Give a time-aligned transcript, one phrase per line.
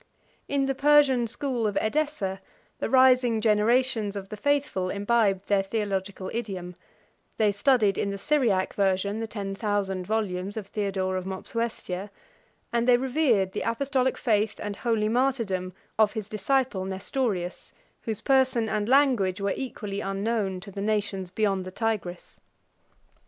[0.47, 2.41] 113 In the Persian school of Edessa,
[2.79, 6.73] 114 the rising generations of the faithful imbibed their theological idiom:
[7.37, 12.09] they studied in the Syriac version the ten thousand volumes of Theodore of Mopsuestia;
[12.73, 17.71] and they revered the apostolic faith and holy martyrdom of his disciple Nestorius,
[18.01, 22.39] whose person and language were equally unknown to the nations beyond the Tigris.